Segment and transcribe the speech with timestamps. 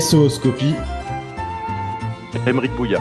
[0.00, 0.74] SOScopie.
[2.46, 3.00] Émeric Bouya.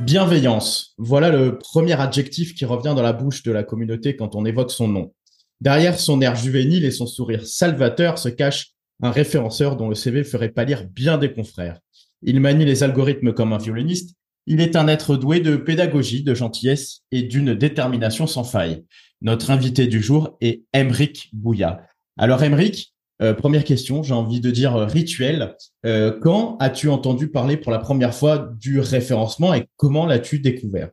[0.00, 0.94] Bienveillance.
[0.96, 4.70] Voilà le premier adjectif qui revient dans la bouche de la communauté quand on évoque
[4.70, 5.12] son nom.
[5.60, 10.22] Derrière son air juvénile et son sourire salvateur se cache un référenceur dont le CV
[10.22, 11.80] ferait pâlir bien des confrères.
[12.22, 14.14] Il manie les algorithmes comme un violoniste.
[14.46, 18.84] Il est un être doué de pédagogie, de gentillesse et d'une détermination sans faille.
[19.20, 21.82] Notre invité du jour est Emric Bouya.
[22.16, 25.56] Alors Emric, euh, première question, j'ai envie de dire euh, rituel.
[25.84, 30.90] Euh, quand as-tu entendu parler pour la première fois du référencement et comment l'as-tu découvert?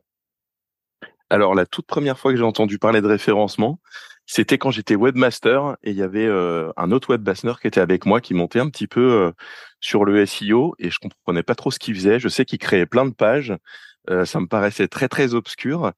[1.30, 3.80] Alors la toute première fois que j'ai entendu parler de référencement,
[4.26, 8.20] c'était quand j'étais webmaster et il y avait un autre webmaster qui était avec moi
[8.20, 9.32] qui montait un petit peu
[9.80, 12.20] sur le SEO et je comprenais pas trop ce qu'il faisait.
[12.20, 13.52] Je sais qu'il créait plein de pages.
[14.24, 15.92] ça me paraissait très très obscur.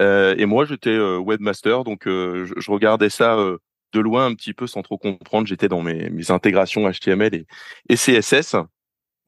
[0.00, 3.38] et moi, j'étais webmaster, donc je, je, regardais ça
[3.94, 5.46] de loin un petit peu sans trop comprendre.
[5.46, 7.44] J'étais dans mes, intégrations HTML
[7.88, 8.56] et, CSS.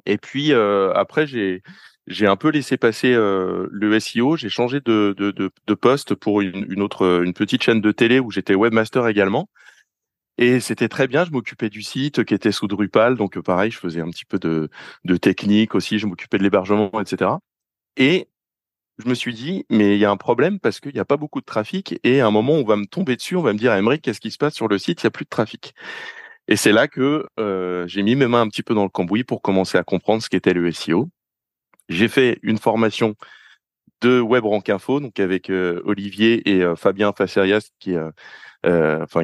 [0.04, 1.62] Et puis euh, après, j'ai
[2.06, 4.36] j'ai un peu laissé passer euh, le SEO.
[4.36, 5.14] J'ai changé de,
[5.80, 9.48] poste pour une, une, autre une petite chaîne de télé où j'étais webmaster également.
[10.38, 11.24] Et c'était très bien.
[11.24, 14.38] Je m'occupais du site qui était sous Drupal, donc pareil, je faisais un petit peu
[14.38, 14.68] de,
[15.04, 15.98] de technique aussi.
[15.98, 17.30] Je m'occupais de l'hébergement, etc.
[17.96, 18.28] Et
[18.98, 21.16] je me suis dit, mais il y a un problème parce qu'il n'y a pas
[21.16, 23.58] beaucoup de trafic et à un moment, on va me tomber dessus, on va me
[23.58, 25.02] dire, Emery, qu'est-ce qui se passe sur le site?
[25.02, 25.74] Il n'y a plus de trafic.
[26.48, 29.24] Et c'est là que euh, j'ai mis mes mains un petit peu dans le cambouis
[29.24, 31.08] pour commencer à comprendre ce qu'était le SEO.
[31.88, 33.16] J'ai fait une formation
[34.00, 37.94] de WebRank Info, donc avec euh, Olivier et euh, Fabien Facerias, qui,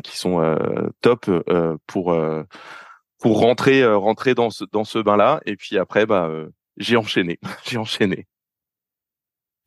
[0.02, 0.58] qui sont
[1.00, 1.30] top
[1.86, 2.16] pour
[3.18, 5.40] pour rentrer rentrer dans ce dans ce bain-là.
[5.46, 6.30] Et puis après, bah,
[6.76, 8.26] j'ai enchaîné, j'ai enchaîné.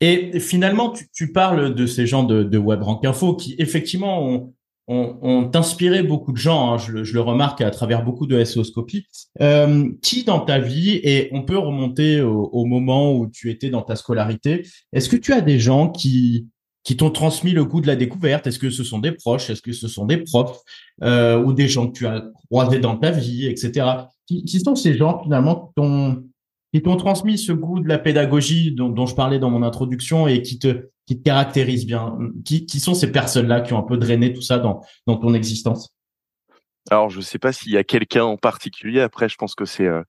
[0.00, 4.52] Et finalement, tu, parles de ces gens de, de WebRank Info qui effectivement ont,
[4.88, 6.74] ont, inspiré beaucoup de gens.
[6.74, 9.06] Hein, je, le, remarque à travers beaucoup de SEOscopie.
[9.40, 13.82] Euh, qui dans ta vie et on peut remonter au, moment où tu étais dans
[13.82, 14.66] ta scolarité.
[14.92, 16.46] Est-ce que tu as des gens qui
[16.84, 18.46] qui t'ont transmis le goût de la découverte?
[18.46, 19.50] Est-ce que ce sont des proches?
[19.50, 20.60] Est-ce que ce sont des profs?
[21.02, 23.86] Euh, ou des gens que tu as croisés dans ta vie, etc.
[24.26, 26.22] Qui, qui sont ces gens finalement qui t'ont
[26.76, 30.42] qui t'ont transmis ce goût de la pédagogie dont, je parlais dans mon introduction et
[30.42, 30.90] qui te,
[31.24, 35.32] caractérisent bien qui, sont ces personnes-là qui ont un peu drainé tout ça dans, ton
[35.32, 35.94] existence?
[36.90, 39.00] Alors, je ne sais pas s'il y a quelqu'un en particulier.
[39.00, 40.02] Après, je pense que c'est euh,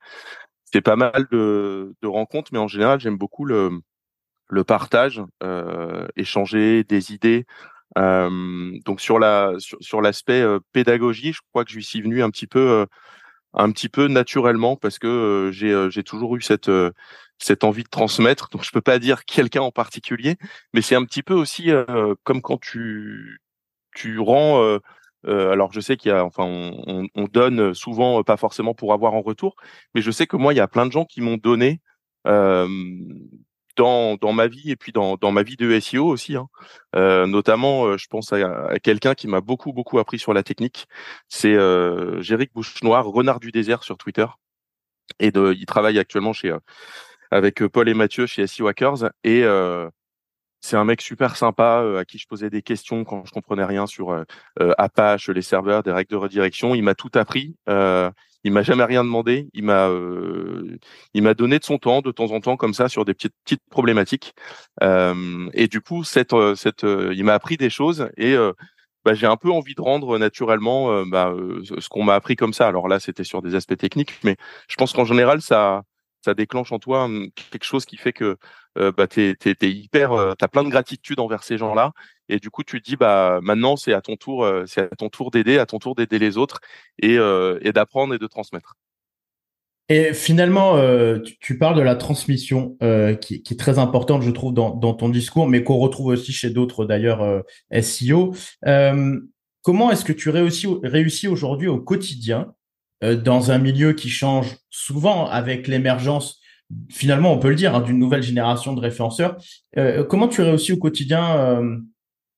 [0.84, 3.80] pas mal de, rencontres, mais en général, j'aime beaucoup le,
[4.66, 7.46] partage, euh, échanger des idées.
[7.98, 12.30] Euh, donc sur la sur, sur l'aspect pédagogie, je crois que je suis venu un
[12.30, 12.86] petit peu
[13.58, 16.92] un petit peu naturellement parce que euh, j'ai euh, j'ai toujours eu cette euh,
[17.40, 18.50] cette envie de transmettre.
[18.50, 20.38] Donc je peux pas dire quelqu'un en particulier,
[20.74, 21.70] mais c'est un petit peu aussi
[22.24, 23.42] comme quand tu
[23.96, 24.80] tu rends
[25.26, 29.14] alors je sais qu'il y a, enfin, on, on, donne souvent pas forcément pour avoir
[29.14, 29.56] en retour,
[29.94, 31.82] mais je sais que moi il y a plein de gens qui m'ont donné
[32.28, 32.68] euh,
[33.78, 36.36] dans, dans ma vie et puis dans, dans ma vie de SEO aussi.
[36.36, 36.48] Hein.
[36.96, 40.88] Euh, notamment, euh, je pense à, quelqu'un qui m'a beaucoup beaucoup appris sur la technique.
[41.30, 42.22] C'est euh,
[42.54, 44.26] Bouchenoir, renard du désert sur Twitter,
[45.20, 46.60] et de, il travaille actuellement chez euh,
[47.32, 49.44] avec Paul et Mathieu chez SEO Hackers et
[50.62, 53.86] c'est un mec super sympa à qui je posais des questions quand je comprenais rien
[53.86, 54.26] sur
[54.78, 56.74] Apache, les serveurs, des règles de redirection.
[56.74, 57.56] Il m'a tout appris.
[58.44, 59.50] Il m'a jamais rien demandé.
[59.54, 60.78] Il m'a, euh,
[61.14, 63.36] il m'a donné de son temps de temps en temps comme ça sur des petites
[63.44, 64.34] petites problématiques.
[64.84, 68.36] Euh, et du coup, cette, euh, cette, il m'a appris des choses et
[69.06, 71.34] bah, j'ai un peu envie de rendre naturellement bah,
[71.64, 72.68] ce qu'on m'a appris comme ça.
[72.68, 74.38] Alors là, c'était sur des aspects techniques, mais
[74.68, 75.84] je pense qu'en général, ça,
[76.24, 78.38] ça déclenche en toi hum, quelque chose qui fait que
[78.78, 81.94] euh, bah, t'es, hyper, euh, t'as plein de gratitude envers ces gens-là,
[82.30, 84.96] et du coup tu te dis bah maintenant c'est à ton tour, euh, c'est à
[84.96, 86.60] ton tour d'aider, à ton tour d'aider les autres
[87.00, 88.76] et, et d'apprendre et de transmettre.
[89.90, 90.76] Et finalement,
[91.40, 92.78] tu, parles de la transmission
[93.22, 96.84] qui, est très importante, je trouve, dans, ton discours, mais qu'on retrouve aussi chez d'autres
[96.84, 97.44] d'ailleurs
[97.82, 98.36] SEO.
[99.62, 102.54] comment est-ce que tu réussis aujourd'hui au quotidien
[103.02, 106.42] dans un milieu qui change souvent avec l'émergence
[106.90, 109.38] finalement, on peut le dire, hein, d'une nouvelle génération de référenceurs.
[109.78, 111.78] Euh, comment tu réussis au quotidien euh,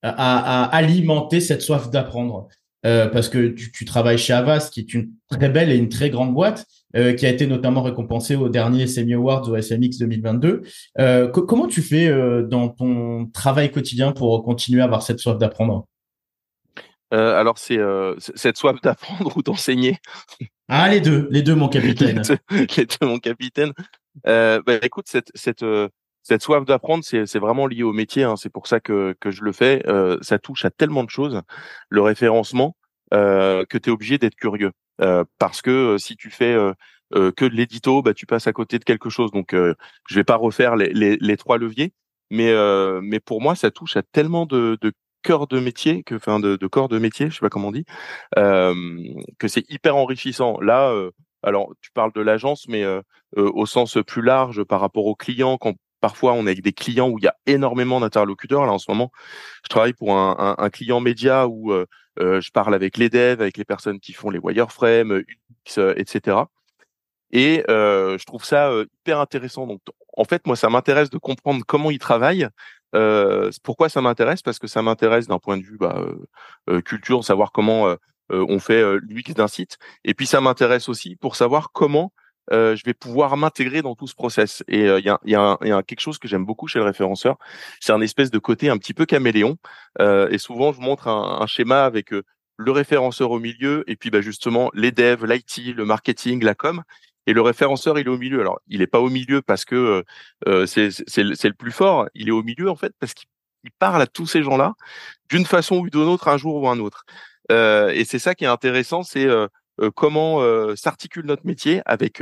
[0.01, 2.47] à, à, alimenter cette soif d'apprendre?
[2.85, 5.89] Euh, Parce que tu, tu, travailles chez Avast, qui est une très belle et une
[5.89, 6.65] très grande boîte,
[6.95, 10.61] euh, qui a été notamment récompensée au dernier Semi Awards au SMX 2022.
[10.99, 12.09] Euh, comment tu fais
[12.43, 15.85] dans ton travail quotidien pour continuer à avoir cette soif d'apprendre?
[17.11, 17.79] Alors c'est
[18.35, 19.97] cette soif d'apprendre ou d'enseigner.
[20.67, 22.21] Ah les deux, les deux mon capitaine.
[22.51, 23.73] les deux mon capitaine.
[24.27, 25.89] Euh, bah, écoute, cette, cette, euh,
[26.23, 28.23] cette soif d'apprendre, c'est vraiment lié au métier.
[28.23, 28.35] Hein.
[28.35, 29.83] C'est pour ça que, que je le fais.
[29.87, 31.41] Euh, ça touche à tellement de choses,
[31.89, 32.75] le référencement,
[33.13, 34.71] euh, que tu es obligé d'être curieux.
[35.37, 36.55] parce que si tu fais
[37.13, 39.31] que de l'édito, bah, tu passes à côté de quelque chose.
[39.31, 41.93] Donc, je vais pas refaire les, les, les trois leviers,
[42.29, 42.53] mais
[43.01, 44.91] mais pour moi, ça touche à tellement de, de
[45.21, 47.71] cœur de métier, que, enfin de, de, corps de métier, je sais pas comment on
[47.71, 47.85] dit,
[48.35, 50.59] que c'est hyper enrichissant.
[50.59, 50.93] Là,
[51.43, 52.83] alors tu parles de l'agence, mais
[53.35, 57.09] au sens plus large par rapport aux clients, quand parfois on est avec des clients
[57.09, 58.65] où il y a énormément d'interlocuteurs.
[58.65, 59.11] Là en ce moment,
[59.63, 61.73] je travaille pour un, client média où
[62.17, 65.23] je parle avec les devs, avec les personnes qui font les wireframes,
[65.77, 66.37] etc.
[67.31, 68.71] Et je trouve ça
[69.01, 69.67] hyper intéressant.
[69.67, 69.81] Donc
[70.19, 72.49] en fait, moi, ça m'intéresse de comprendre comment ils travaillent.
[72.93, 74.41] Euh, pourquoi ça m'intéresse?
[74.41, 76.03] Parce que ça m'intéresse d'un point de vue bah,
[76.69, 77.95] euh, culture, savoir comment
[78.29, 79.77] on fait l'UX d'un site.
[80.03, 82.11] Et puis ça m'intéresse aussi pour savoir comment
[82.51, 84.63] euh, je vais pouvoir m'intégrer dans tout ce process.
[84.67, 87.37] Et il y, a, y, quelque chose que j'aime beaucoup chez le référenceur,
[87.79, 89.57] c'est un espèce de côté un petit peu caméléon.
[89.99, 94.21] Euh, et souvent, je montre un, schéma avec le référenceur au milieu et puis bah,
[94.21, 96.83] justement les devs, l'IT, le marketing, la com.
[97.27, 98.41] Et le référenceur, il est au milieu.
[98.41, 100.03] Alors, il n'est pas au milieu parce que
[100.47, 102.07] euh, c'est le plus fort.
[102.15, 103.27] Il est au milieu, en fait, parce qu'il
[103.77, 104.73] parle à tous ces gens-là
[105.29, 107.05] d'une façon ou d'une autre, un jour ou un autre.
[107.51, 109.47] Euh, et c'est ça qui est intéressant, c'est euh,
[109.81, 110.39] euh comment
[110.75, 112.21] s'articule notre métier avec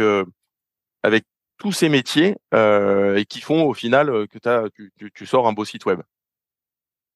[1.03, 1.25] avec
[1.57, 5.53] tous ces métiers et qui font au final que as, tu, tu, tu, sors un
[5.53, 6.01] beau site web.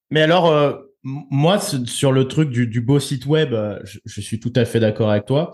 [0.09, 4.79] Mais alors, moi, sur le truc du, beau site web, je, suis tout à fait
[4.79, 5.53] d'accord avec toi.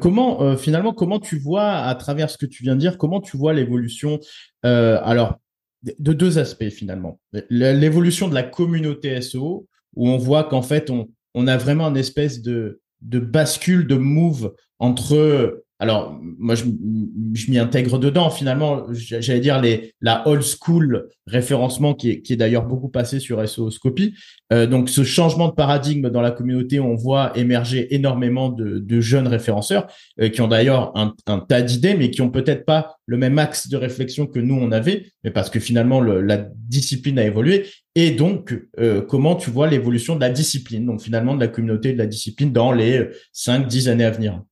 [0.00, 3.38] Comment, finalement, comment tu vois, à travers ce que tu viens de dire, comment tu
[3.38, 4.20] vois l'évolution,
[4.62, 5.38] alors,
[5.82, 7.18] de deux aspects finalement.
[7.48, 11.96] L'évolution de la communauté SEO, où on voit qu'en fait, on, on a vraiment une
[11.96, 18.86] espèce de, de bascule, de move entre alors moi je, m'y intègre dedans finalement.
[18.92, 24.14] J'allais dire les la old school référencement qui est, d'ailleurs beaucoup passé sur SEOscopy
[24.52, 29.28] euh, donc ce changement de paradigme dans la communauté on voit émerger énormément de, jeunes
[29.28, 29.86] référenceurs
[30.20, 33.68] euh, qui ont d'ailleurs un, tas d'idées mais qui ont peut-être pas le même axe
[33.68, 37.66] de réflexion que nous on avait mais parce que finalement le, la discipline a évolué.
[37.94, 41.92] Et donc euh, comment tu vois l'évolution de la discipline donc finalement de la communauté
[41.92, 44.42] de la discipline dans les 5 10 années à venir?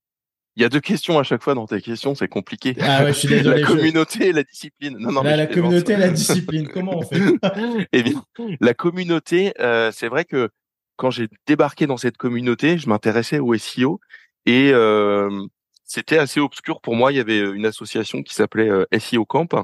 [0.56, 2.74] Il y a deux questions à chaque fois dans tes questions, c'est compliqué.
[2.80, 3.60] Ah ouais, je suis désolé.
[3.60, 4.96] la communauté et la discipline.
[4.98, 7.20] Non, non, la, la communauté et la discipline, comment on fait?
[7.92, 8.24] Eh bien,
[8.60, 10.48] la communauté, euh, c'est vrai que
[10.96, 14.00] quand j'ai débarqué dans cette communauté, je m'intéressais au SEO
[14.46, 15.46] et euh,
[15.84, 17.12] c'était assez obscur pour moi.
[17.12, 19.54] Il y avait une association qui s'appelait euh, SEO Camp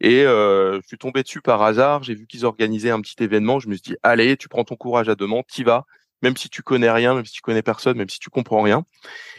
[0.00, 2.04] et euh, je suis tombé dessus par hasard.
[2.04, 3.58] J'ai vu qu'ils organisaient un petit événement.
[3.58, 5.84] Je me suis dit, allez, tu prends ton courage à deux mains, t'y vas
[6.26, 8.84] même si tu connais rien, même si tu connais personne, même si tu comprends rien.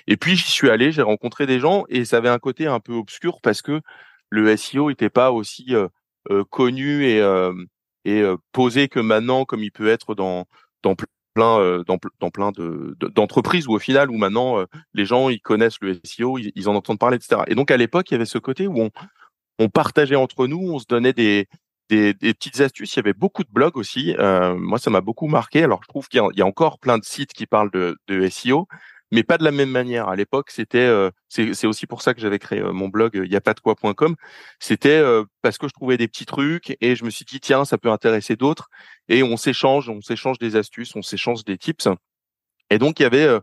[0.07, 2.79] Et puis j'y suis allé, j'ai rencontré des gens et ça avait un côté un
[2.79, 3.81] peu obscur parce que
[4.29, 5.89] le SEO n'était pas aussi euh,
[6.31, 10.45] euh, connu et, euh, posé que maintenant, comme il peut être dans
[11.35, 11.59] plein
[12.33, 16.69] plein de d'entreprises où au final où maintenant les gens ils connaissent le SEO, ils,
[16.69, 17.41] en entendent parler, etc.
[17.47, 18.89] Et donc à l'époque il y avait ce côté où
[19.59, 21.47] on partageait entre nous, on se donnait des
[21.89, 22.93] des, des, petites astuces.
[22.95, 24.15] Il y avait beaucoup de blogs aussi.
[24.19, 25.63] Euh, moi, ça m'a beaucoup marqué.
[25.63, 28.67] Alors, je trouve qu'il y, a encore plein de sites qui parlent de, de SEO,
[29.11, 30.09] mais pas de la même manière.
[30.09, 33.31] À l'époque, c'était, euh, c'est aussi pour ça que j'avais créé euh, mon blog il
[33.31, 34.15] y a pas de quoi.com.
[34.59, 37.65] C'était euh, parce que je trouvais des petits trucs et je me suis dit tiens,
[37.65, 38.69] ça peut intéresser d'autres.
[39.07, 41.87] Et on s'échange, on s'échange des astuces, on s'échange des tips.
[42.69, 43.39] Et donc il y avait euh,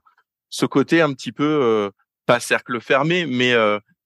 [0.50, 1.90] ce côté un petit peu
[2.26, 3.54] pas cercle fermé, mais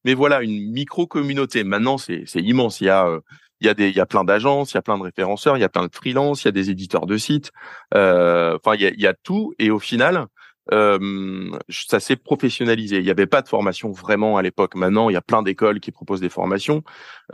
[0.05, 1.65] mais voilà une micro communauté.
[1.65, 2.81] Maintenant, c'est immense.
[2.81, 3.21] Il y a
[3.61, 5.57] il y a des, il y a plein d'agences, il y a plein de référenceurs,
[5.57, 7.51] il y a plein de freelances, il y a des éditeurs de sites.
[7.95, 9.53] Euh, enfin, il y a, y a tout.
[9.59, 10.27] Et au final,
[10.73, 12.99] euh, ça s'est professionnalisé.
[12.99, 14.75] Il n'y avait pas de formation vraiment à l'époque.
[14.75, 16.83] Maintenant, il y a plein d'écoles qui proposent des formations.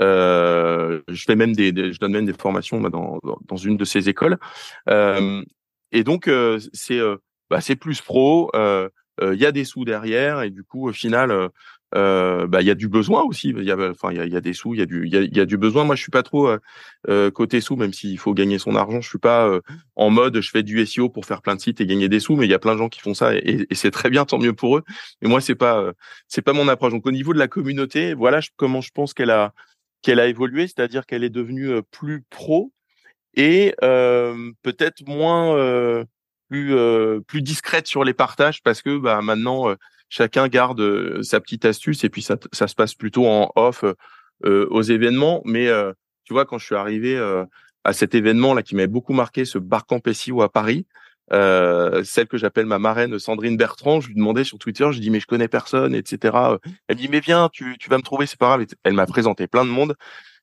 [0.00, 4.08] Euh, je fais même des, je donne même des formations dans, dans une de ces
[4.08, 4.38] écoles.
[4.88, 5.42] Euh,
[5.92, 7.16] et donc, euh, c'est, euh,
[7.50, 8.50] bah, c'est plus pro.
[9.22, 11.48] Il y a des sous derrière et du coup, au final,
[11.94, 13.50] euh, bah il y a du besoin aussi.
[13.50, 15.40] Il y a enfin il y a, des sous, il y a du il y
[15.40, 15.84] a, du besoin.
[15.84, 16.58] Moi je suis pas trop euh,
[17.08, 19.00] euh côté sous, même s'il faut gagner son argent.
[19.00, 19.60] Je suis pas
[19.94, 22.36] en mode je fais du SEO pour faire plein de sites et gagner des sous,
[22.36, 24.38] mais il y a plein de gens qui font ça et, c'est très bien, tant
[24.38, 24.82] mieux pour eux.
[25.22, 25.92] Mais moi c'est pas
[26.28, 26.92] c'est pas mon approche.
[26.92, 29.52] Donc au niveau de la communauté, voilà comment je pense qu'elle a
[30.02, 32.72] qu'elle a évolué, c'est-à-dire qu'elle est devenue plus pro
[33.34, 36.04] et peut-être moins
[36.48, 36.74] plus
[37.28, 39.76] plus discrète sur les partages parce que bah maintenant
[40.08, 43.84] chacun garde euh, sa petite astuce et puis ça, se passe plutôt en off
[44.44, 45.42] euh, aux événements.
[45.44, 45.92] Mais euh,
[46.24, 47.18] tu vois, quand je suis arrivé
[47.84, 50.86] à cet événement là qui m'avait beaucoup marqué, ce Barcamp SEO à Paris,
[51.30, 55.20] celle que j'appelle ma marraine Sandrine Bertrand, je lui demandais sur Twitter, je dis mais
[55.20, 56.58] je connais personne, etc.
[56.88, 58.66] Elle me dit mais viens, tu, vas me trouver, c'est pas grave.
[58.84, 59.96] Elle m'a présenté plein de monde.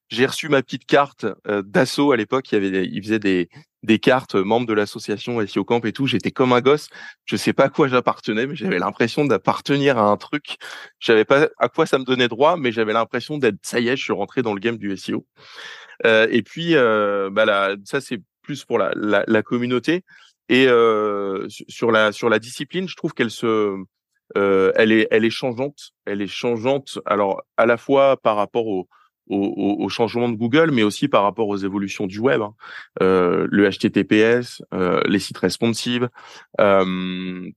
[0.09, 2.51] J'ai reçu ma petite carte d'assaut à l'époque.
[2.51, 3.49] Il il faisait des,
[3.83, 6.07] des cartes membres de l'association SEO Camp et tout.
[6.07, 6.89] J'étais comme un gosse.
[7.25, 10.57] Je sais pas à quoi j'appartenais, mais j'avais l'impression d'appartenir à un truc.
[10.99, 13.87] Je savais pas à quoi ça me donnait droit, mais j'avais l'impression d'être, ça y
[13.87, 15.25] est, je suis rentré dans le game du SEO.
[16.05, 20.03] Euh, et puis, euh, bah là, ça c'est plus pour la, la, la communauté.
[20.49, 23.77] Et euh, sur la sur la discipline, je trouve qu'elle se
[24.37, 25.91] euh, elle est elle est changeante.
[26.05, 26.99] Elle est changeante.
[27.05, 28.87] Alors à la fois par rapport au
[29.27, 32.53] au, au, changement de Google, mais aussi par rapport aux évolutions du web, hein.
[33.01, 36.09] euh, le HTTPS, euh, les sites responsives,
[36.59, 37.49] euh,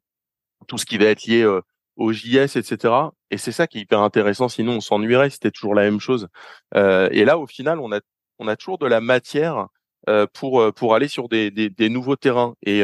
[0.67, 1.61] tout ce qui va être lié euh,
[1.97, 2.95] au JS, etc.
[3.31, 4.49] Et c'est ça qui est hyper intéressant.
[4.49, 5.31] Sinon, on s'ennuierait.
[5.31, 6.29] C'était toujours la même chose.
[6.75, 8.01] Euh, et là, au final, on a
[8.39, 9.69] on a toujours de la matière
[10.09, 12.83] euh, pour pour aller sur des, des, des nouveaux terrains et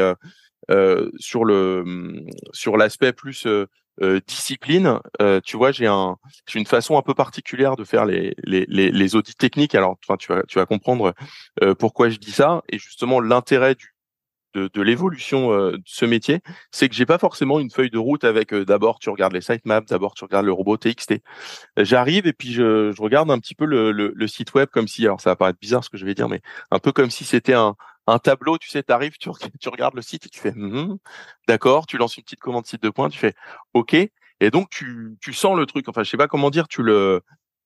[1.18, 3.46] sur le sur l'aspect plus
[4.02, 6.16] euh, discipline, euh, tu vois, j'ai un,
[6.48, 9.74] j'ai une façon un peu particulière de faire les les, les, les audits techniques.
[9.74, 11.14] Alors, tu vas tu vas comprendre
[11.62, 12.62] euh, pourquoi je dis ça.
[12.68, 13.94] Et justement, l'intérêt du
[14.52, 16.40] de, de l'évolution de ce métier,
[16.72, 19.88] c'est que j'ai pas forcément une feuille de route avec d'abord tu regardes les sitemaps,
[19.88, 21.20] d'abord tu regardes le robot TXT.
[21.76, 24.88] J'arrive et puis je, je regarde un petit peu le, le, le, site web comme
[24.88, 26.40] si, alors ça va paraître bizarre ce que je vais dire, mais
[26.72, 27.76] un peu comme si c'était un,
[28.18, 29.30] tableau, tu sais, tu arrives, tu,
[29.68, 30.98] regardes le site et tu fais mmh
[31.48, 33.34] d'accord, tu lances une petite commande site de points, tu fais
[33.74, 35.88] OK, et donc tu, sens le truc.
[35.88, 37.22] Enfin, je sais pas comment dire, tu le,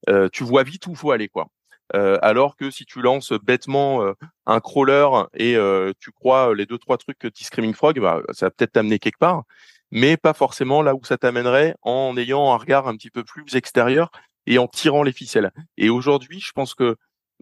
[0.09, 1.49] euh, tu vois vite où faut aller, quoi.
[1.95, 4.15] Euh, alors que si tu lances bêtement euh,
[4.47, 5.57] un crawler et
[6.01, 8.99] tu crois les deux trois trucs que dit Screaming Frog, bah, ça va peut-être t'amener
[8.99, 9.45] quelque part,
[9.91, 13.55] mais pas forcément là où ça t'amènerait en ayant un regard un petit peu plus
[13.55, 14.11] extérieur
[14.47, 15.53] et en tirant les ficelles.
[15.77, 16.97] Et aujourd'hui, je pense que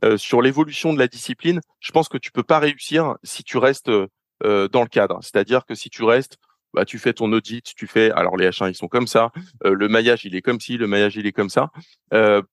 [0.05, 3.57] euh, sur l'évolution de la discipline, je pense que tu peux pas réussir si tu
[3.57, 5.21] restes euh, dans le cadre.
[5.23, 6.39] C'est-à-dire que si tu restes,
[6.75, 9.31] bah, tu fais ton audit, tu fais, alors les H1 ils sont comme ça,
[9.65, 11.71] euh, le maillage il est comme ci, le maillage il est comme ça.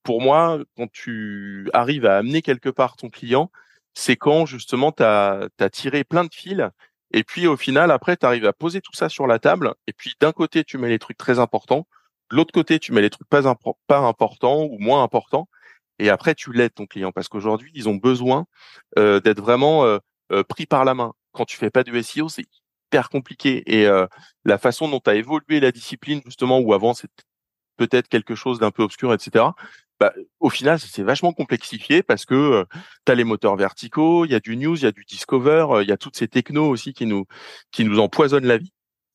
[0.03, 3.51] pour moi, quand tu arrives à amener quelque part ton client,
[3.93, 6.69] c'est quand justement tu as, tiré plein de fils
[7.11, 9.93] et puis au final, après, tu arrives à poser tout ça sur la table et
[9.93, 11.87] puis d'un côté, tu mets les trucs très importants,
[12.31, 13.47] de l'autre côté, tu mets les trucs pas
[13.97, 15.47] importants ou moins importants
[15.99, 18.45] et après tu l'aides ton client parce qu'aujourd'hui ils ont besoin
[18.97, 19.99] d'être vraiment
[20.47, 21.13] pris par la main.
[21.31, 22.45] Quand tu fais pas de SEO, c'est
[22.87, 23.87] hyper compliqué et
[24.45, 27.23] la façon dont tu as évolué la discipline justement où avant c'était
[27.77, 29.45] peut-être quelque chose d'un peu obscur, etc.
[29.99, 32.65] Bah, au final, c'est vachement complexifié parce que
[33.05, 35.65] tu as les moteurs verticaux, il y a du news, il y a du discover,
[35.81, 37.25] il y a toutes ces technos aussi qui nous
[37.71, 38.71] qui nous empoisonnent la vie.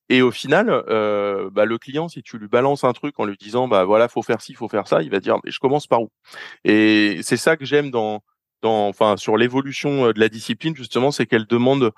[0.09, 3.37] Et au final, euh, bah, le client, si tu lui balances un truc en lui
[3.37, 5.87] disant, bah voilà, faut faire ci, faut faire ça, il va dire, mais je commence
[5.87, 6.11] par où?
[6.63, 8.23] Et c'est ça que j'aime dans,
[8.61, 11.91] dans, enfin, sur l'évolution euh, de la discipline justement, c'est qu'elle demande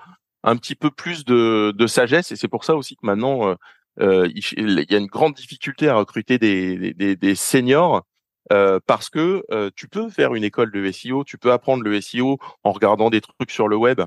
[0.44, 2.32] un petit peu plus de, de sagesse.
[2.32, 3.54] Et c'est pour ça aussi que maintenant, euh,
[4.00, 8.04] euh il, y a une grande difficulté à recruter des, des, des seniors.
[8.50, 12.00] Euh, parce que euh, tu peux faire une école de SEO, tu peux apprendre le
[12.00, 14.00] SEO en regardant des trucs sur le web,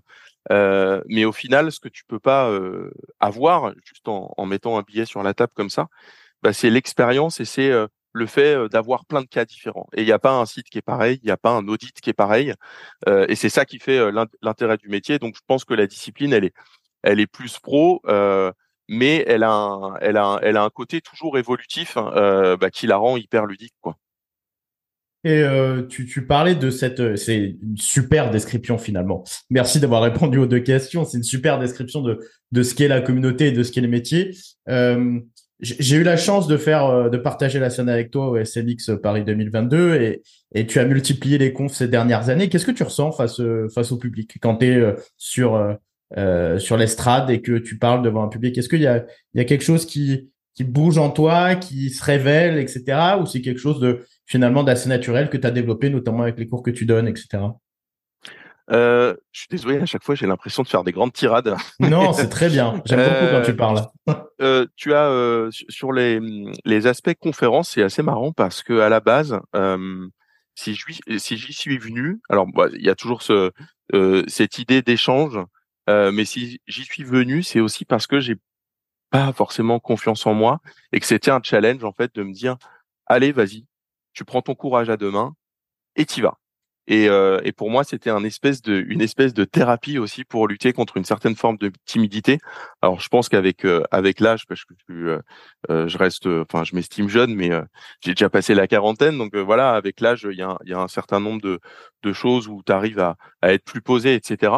[0.50, 4.78] euh, mais au final, ce que tu peux pas euh, avoir juste en, en, mettant
[4.78, 5.88] un billet sur la table comme ça,
[6.42, 9.88] bah, c'est l'expérience et c'est euh, le fait d'avoir plein de cas différents.
[9.94, 11.68] Et il n'y a pas un site qui est pareil, il n'y a pas un
[11.68, 12.54] audit qui est pareil,
[13.08, 15.18] et c'est ça qui fait l'intérêt du métier.
[15.18, 16.54] Donc, je pense que la discipline, elle est,
[17.04, 18.02] elle est plus pro,
[18.90, 22.70] mais elle a, un, elle a, un, elle a un côté toujours évolutif hein, bah,
[22.70, 23.96] qui la rend hyper ludique, quoi.
[25.24, 29.24] Et euh, tu, tu, parlais de cette, euh, c'est une super description finalement.
[29.52, 31.06] Merci d'avoir répondu aux deux questions.
[31.06, 32.20] C'est une super description de
[32.52, 34.36] de ce qu'est la communauté et de ce qu'est le métier.
[34.70, 35.20] Euh,
[35.60, 39.00] j'ai eu la chance de faire, euh, de partager la scène avec toi au SMX
[39.02, 40.24] Paris 2022 et,
[40.56, 42.50] et tu as multiplié les confs ces dernières années.
[42.50, 43.40] Qu'est-ce que tu ressens face
[43.74, 45.78] face au public quand tu es sur
[46.18, 48.58] euh, sur l'estrade et que tu parles devant un public?
[48.58, 50.31] Est-ce qu'il y a il y a quelque chose qui
[50.62, 53.16] qui bouge en toi, qui se révèle, etc.
[53.20, 56.48] Ou c'est quelque chose de finalement d'assez naturel que tu as développé, notamment avec les
[56.48, 57.44] cours que tu donnes, etc.
[58.72, 61.56] Euh, je suis désolé, à chaque fois j'ai l'impression de faire des grandes tirades.
[61.80, 62.82] Non, c'est très bien.
[62.86, 63.82] J'aime beaucoup quand tu parles.
[64.42, 66.20] Euh, tu as euh, sur les,
[66.66, 70.08] les aspects conférences, c'est assez marrant parce que à la base, euh,
[70.56, 70.84] si je
[71.20, 73.52] si j'y suis venu, alors bah, il y a toujours ce,
[73.94, 75.38] euh, cette idée d'échange,
[75.92, 78.38] euh, mais si j'y suis venu, c'est aussi parce que j'ai
[79.12, 80.60] pas forcément confiance en moi
[80.92, 82.58] et que c'était un challenge en fait de me dire
[83.06, 83.66] allez vas-y
[84.14, 85.36] tu prends ton courage à deux mains
[85.96, 86.38] et t'y vas.
[86.88, 90.48] Et, euh, et, pour moi, c'était un espèce de, une espèce de thérapie aussi pour
[90.48, 92.40] lutter contre une certaine forme de timidité.
[92.82, 95.22] Alors, je pense qu'avec euh, avec l'âge, parce que euh,
[95.70, 97.52] euh, je reste, enfin, je m'estime jeune, mais
[98.02, 100.88] j'ai déjà passé la quarantaine, donc voilà, avec l'âge, il y a, y a, un
[100.88, 101.60] certain nombre de,
[102.04, 104.52] de choses où tu arrives à, à, être plus posé, etc.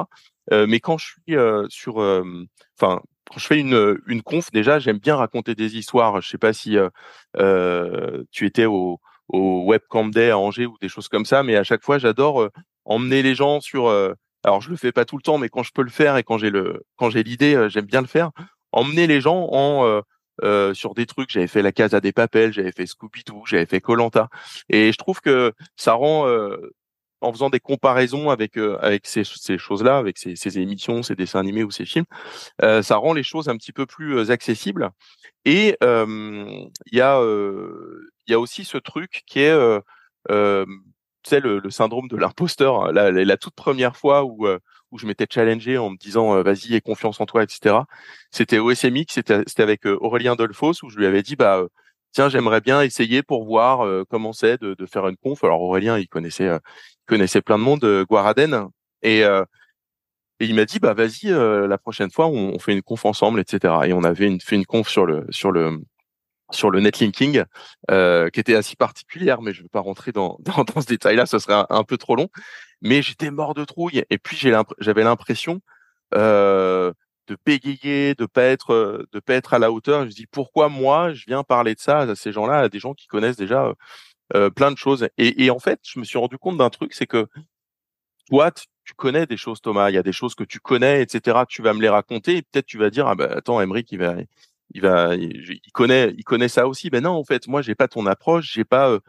[0.52, 1.36] mais quand je suis
[1.70, 6.22] sur, enfin, quand je fais une, conf, déjà, j'aime bien raconter des histoires.
[6.22, 6.78] Je sais pas si
[8.32, 11.44] tu étais au au Webcam Day à Angers ou des choses comme ça.
[11.44, 12.50] Mais à chaque fois, j'adore euh,
[12.86, 15.64] emmener les gens sur euh, alors je le fais pas tout le temps, mais quand
[15.64, 18.32] je peux le faire et quand j'ai le, quand j'ai l'idée, j'aime bien le faire.
[18.72, 20.02] Emmener les gens en
[20.44, 21.30] euh, sur des trucs.
[21.30, 24.30] J'avais fait la Casa des Papels, j'avais fait Scooby-Doo, j'avais fait Colanta,
[24.68, 26.28] et je trouve que ça rend
[27.24, 29.24] en faisant des comparaisons avec avec ces,
[29.58, 32.06] choses-là, avec ces, émissions, ces dessins animés ou ces films,
[32.60, 34.92] ça rend les choses un petit peu plus accessibles.
[35.46, 37.22] Et il y a
[38.28, 39.82] il y a aussi ce truc qui est
[40.32, 40.66] euh,
[41.32, 44.60] le, syndrome de l'imposteur, hein, la, toute première fois où, euh,
[44.92, 47.78] où je m'étais challengé en me disant euh, vas-y, aie confiance en toi, etc.
[48.32, 51.64] C'était au SMX, c'était avec Aurélien Dolphos où je lui avais dit bah
[52.14, 55.44] tiens, j'aimerais bien essayer pour voir comment c'est de, de, faire une conf.
[55.44, 56.60] Alors Aurélien, il connaissait, il
[57.08, 58.68] connaissait plein de monde, euh, Guaraden,
[59.02, 63.06] et, et il m'a dit bah vas-y, la prochaine fois on, on, fait une conf
[63.06, 63.74] ensemble, etc.
[63.86, 65.80] Et on avait une, fait une conf sur le sur le
[66.54, 67.44] sur le netlinking,
[67.92, 70.88] euh, qui était assez particulière, mais je ne vais pas rentrer dans, dans, dans ce
[70.88, 72.30] détail-là, ce serait un, peu trop long.
[72.82, 75.62] Mais j'étais mort de trouille, et puis j'avais l'impression
[76.16, 76.92] euh,
[77.28, 80.06] de bégayer, de pas être, de pas être à la hauteur.
[80.06, 82.94] Je dis pourquoi moi je viens parler de ça à ces gens-là, à des gens
[82.94, 83.74] qui connaissent déjà
[84.36, 85.08] euh, plein de choses?
[85.18, 87.28] Et, en fait, je me suis rendu compte d'un truc, c'est que
[88.30, 89.90] toi, tu connais des choses, Thomas.
[89.90, 91.40] Il y a des choses que tu connais, etc.
[91.48, 94.00] Tu vas me les raconter, et peut-être tu vas dire ah ben attends, Emery, il
[94.00, 94.16] va
[94.74, 96.90] il va, il, connaît, il connaît ça aussi.
[96.90, 99.00] Ben non, en fait, moi, j'ai pas ton approche, j'ai pas euh,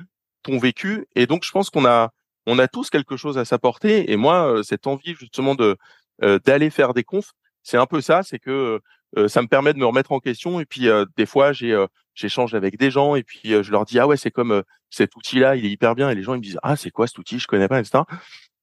[0.43, 2.13] ton vécu, et donc je pense qu'on a,
[2.47, 4.11] on a tous quelque chose à s'apporter.
[4.13, 5.77] Et moi, euh, cette envie justement de
[6.23, 7.33] euh, d'aller faire des confs,
[7.65, 8.81] c'est un peu ça, c'est que
[9.27, 10.61] ça me permet de me remettre en question.
[10.61, 11.77] Et puis des fois, j'ai
[12.15, 15.57] j'échange avec des gens et puis je leur dis ah ouais, c'est comme cet outil-là,
[15.57, 16.11] il est hyper bien.
[16.11, 18.05] Et les gens ils me disent ah c'est quoi cet outil, je connais pas, etc.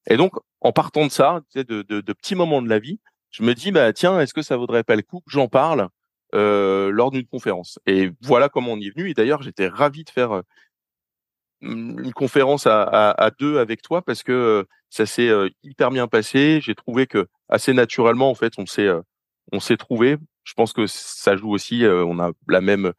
[0.07, 2.99] Et donc en partant de ça, de, de, de petits moments de la vie,
[3.31, 5.87] je me dis bah tiens, est-ce que ça vaudrait pas le coup que j'en parle
[6.35, 7.79] euh, lors d'une conférence?
[7.85, 9.09] Et voilà comment on y est venu.
[9.09, 10.41] Et d'ailleurs, j'étais ravi de faire euh,
[11.61, 15.31] une conférence à, à, à, deux avec toi parce que euh, ça s'est
[15.63, 16.59] hyper bien passé.
[16.61, 18.89] J'ai trouvé que assez naturellement, en fait, on s'est
[19.51, 20.17] on s'est trouvé.
[20.43, 21.83] Je pense que ça joue aussi.
[21.85, 22.93] on a la même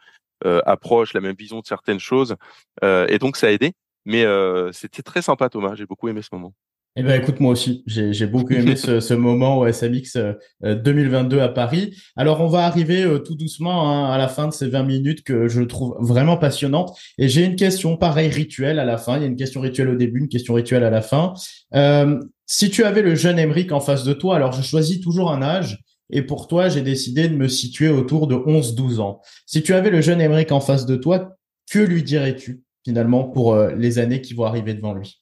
[0.44, 2.36] approche, la même vision de certaines choses,
[2.82, 3.72] et donc ça a aidé.
[4.04, 4.24] Mais
[4.72, 5.74] c'était très sympa, Thomas.
[5.74, 6.52] J'ai beaucoup aimé ce moment.
[6.94, 10.18] Eh ben écoute moi aussi, j'ai beaucoup aimé ce, ce, moment au SMX
[10.60, 11.96] 2022 à Paris.
[12.16, 15.24] Alors on va arriver euh, tout doucement hein, à la fin de ces 20 minutes
[15.24, 16.94] que je trouve vraiment passionnantes.
[17.16, 19.16] Et j'ai une question pareil rituelle à la fin.
[19.16, 21.32] Il y a une question rituelle au début, une question rituelle à la fin.
[21.74, 25.32] Euh, si tu avais le jeune Emeric en face de toi, alors je choisis toujours
[25.32, 25.78] un âge.
[26.10, 29.22] Et pour toi, j'ai décidé de me situer autour de 11-12 ans.
[29.46, 31.38] Si tu avais le jeune Emeric en face de toi,
[31.70, 35.21] que lui dirais-tu finalement pour euh, les années qui vont arriver devant lui?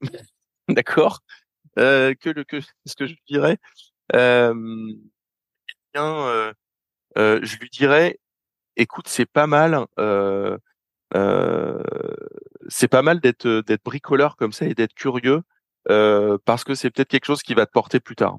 [0.68, 1.20] D'accord.
[1.78, 3.58] Euh, que le que ce que je dirais,
[4.14, 4.54] euh,
[5.94, 6.52] bien, euh,
[7.18, 8.18] euh, je lui dirais,
[8.76, 9.86] écoute, c'est pas mal.
[9.98, 10.58] Euh,
[12.68, 15.42] c'est pas mal d'être d'être bricoleur comme ça et d'être curieux
[15.86, 18.38] parce que c'est peut-être quelque chose qui va te porter plus tard.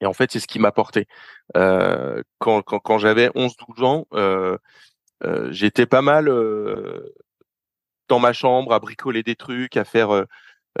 [0.00, 1.06] Et en fait, c'est ce qui m'a porté.
[1.54, 4.06] quand quand, quand j'avais 11-12 ans,
[5.50, 6.28] j'étais pas mal
[8.08, 10.24] dans ma chambre à bricoler des trucs, à faire, euh,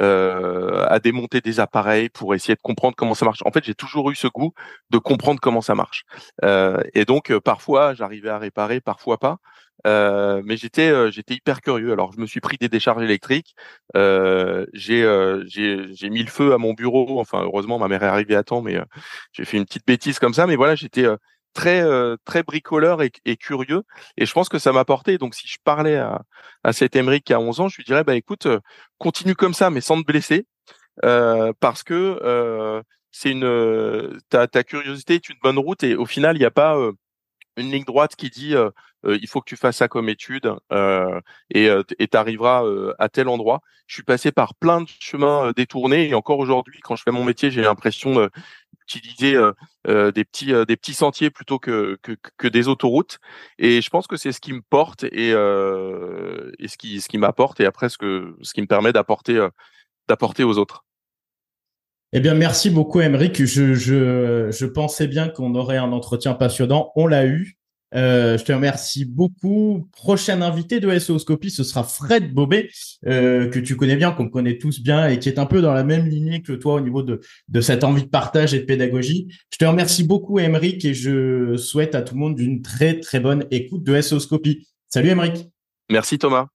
[0.00, 3.40] euh, à démonter des appareils pour essayer de comprendre comment ça marche.
[3.44, 4.52] En fait, j'ai toujours eu ce goût
[4.90, 6.04] de comprendre comment ça marche.
[6.44, 9.38] Euh, et donc, euh, parfois, j'arrivais à réparer, parfois pas.
[9.86, 11.92] Euh, mais j'étais euh, j'étais hyper curieux.
[11.92, 13.54] Alors, je me suis pris des décharges électriques.
[13.94, 15.04] j'ai
[15.46, 17.20] j'ai mis le feu à mon bureau.
[17.20, 18.78] Enfin, heureusement, ma mère est arrivée à temps, mais
[19.32, 20.46] j'ai fait une petite bêtise comme ça.
[20.46, 21.06] Mais voilà, j'étais
[21.54, 23.84] très euh, très bricoleur et, et, curieux.
[24.18, 25.18] Et je pense que ça m'a porté.
[25.18, 26.22] Donc si je parlais à,
[26.64, 28.60] à cet Emeric a 11 ans je lui dirais bah écoute euh,
[28.98, 30.46] continue comme ça mais sans te blesser
[31.04, 35.82] euh, parce que euh, c'est une ta, ta curiosité est une bonne route.
[35.84, 36.76] Et au final il n'y a pas
[37.56, 38.54] une ligne droite qui dit
[39.04, 40.52] il faut que tu fasses ça comme étude
[41.50, 42.64] et tu arriveras
[42.98, 43.60] à tel endroit.
[43.86, 46.08] Je suis passé par plein de chemins détournés.
[46.08, 48.28] Et encore aujourd'hui, quand je fais mon métier, j'ai l'impression
[48.84, 49.52] utiliser euh,
[49.88, 53.18] euh, des petits euh, des petits sentiers plutôt que, que, des autoroutes
[53.58, 57.18] et je pense que c'est ce qui me porte et, et ce qui ce qui
[57.18, 59.46] m'apporte et après ce que ce qui me permet d'apporter
[60.08, 60.84] d'apporter aux autres.
[62.16, 63.44] Eh bien, merci beaucoup, Emeric.
[63.44, 66.92] Je, je, je pensais bien qu'on aurait un entretien passionnant.
[66.94, 67.58] On l'a eu.
[67.94, 69.88] Euh, je te remercie beaucoup.
[69.92, 72.70] Prochain invité de SOScopie, ce sera Fred Bobet,
[73.06, 75.72] euh, que tu connais bien, qu'on connaît tous bien et qui est un peu dans
[75.72, 78.64] la même lignée que toi au niveau de, de cette envie de partage et de
[78.64, 79.28] pédagogie.
[79.52, 83.20] Je te remercie beaucoup, Emeric, et je souhaite à tout le monde une très, très
[83.20, 84.66] bonne écoute de SOScopie.
[84.88, 85.48] Salut, Emeric.
[85.90, 86.53] Merci, Thomas.